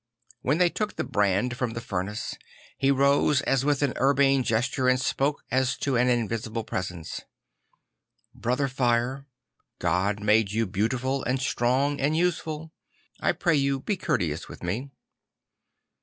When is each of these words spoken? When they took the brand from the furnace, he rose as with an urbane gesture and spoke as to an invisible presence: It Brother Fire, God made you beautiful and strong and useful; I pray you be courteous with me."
When 0.41 0.57
they 0.57 0.71
took 0.71 0.95
the 0.95 1.03
brand 1.03 1.55
from 1.55 1.73
the 1.73 1.79
furnace, 1.79 2.33
he 2.75 2.89
rose 2.89 3.41
as 3.41 3.63
with 3.63 3.83
an 3.83 3.93
urbane 3.97 4.41
gesture 4.41 4.87
and 4.87 4.99
spoke 4.99 5.43
as 5.51 5.77
to 5.77 5.95
an 5.95 6.09
invisible 6.09 6.63
presence: 6.63 7.19
It 7.19 7.27
Brother 8.41 8.67
Fire, 8.67 9.27
God 9.77 10.19
made 10.19 10.51
you 10.51 10.65
beautiful 10.65 11.23
and 11.25 11.39
strong 11.39 11.99
and 12.01 12.17
useful; 12.17 12.71
I 13.19 13.31
pray 13.33 13.53
you 13.55 13.79
be 13.79 13.95
courteous 13.95 14.47
with 14.49 14.63
me." 14.63 14.89